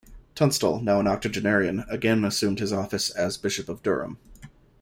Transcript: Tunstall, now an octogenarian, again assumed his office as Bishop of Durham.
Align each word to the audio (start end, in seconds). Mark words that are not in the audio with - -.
Tunstall, 0.33 0.79
now 0.81 0.99
an 0.99 1.05
octogenarian, 1.05 1.83
again 1.87 2.25
assumed 2.25 2.57
his 2.57 2.73
office 2.73 3.11
as 3.11 3.37
Bishop 3.37 3.69
of 3.69 3.83
Durham. 3.83 4.17